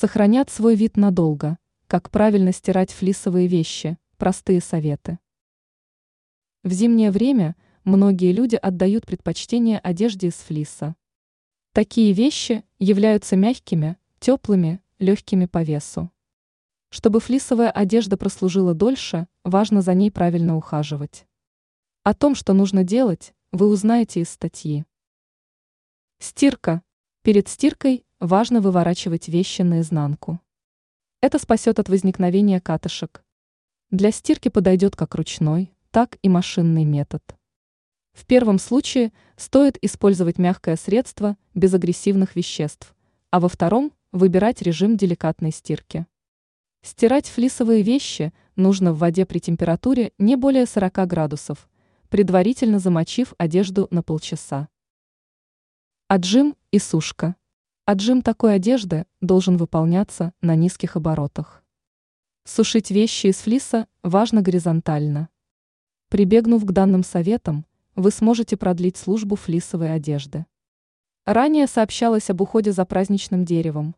[0.00, 1.58] Сохранят свой вид надолго.
[1.88, 3.98] Как правильно стирать флисовые вещи.
[4.16, 5.18] Простые советы.
[6.62, 10.94] В зимнее время многие люди отдают предпочтение одежде из флиса.
[11.72, 16.12] Такие вещи являются мягкими, теплыми, легкими по весу.
[16.90, 21.26] Чтобы флисовая одежда прослужила дольше, важно за ней правильно ухаживать.
[22.04, 24.84] О том, что нужно делать, вы узнаете из статьи.
[26.20, 26.82] Стирка.
[27.22, 30.40] Перед стиркой важно выворачивать вещи наизнанку.
[31.20, 33.24] Это спасет от возникновения катышек.
[33.90, 37.22] Для стирки подойдет как ручной, так и машинный метод.
[38.12, 42.94] В первом случае стоит использовать мягкое средство без агрессивных веществ,
[43.30, 46.06] а во втором– выбирать режим деликатной стирки.
[46.82, 51.68] Стирать флисовые вещи нужно в воде при температуре не более 40 градусов,
[52.08, 54.68] предварительно замочив одежду на полчаса.
[56.08, 57.36] Отжим и сушка.
[57.90, 61.64] Отжим такой одежды должен выполняться на низких оборотах.
[62.44, 65.30] Сушить вещи из флиса важно горизонтально.
[66.10, 67.64] Прибегнув к данным советам,
[67.94, 70.44] вы сможете продлить службу флисовой одежды.
[71.24, 73.96] Ранее сообщалось об уходе за праздничным деревом.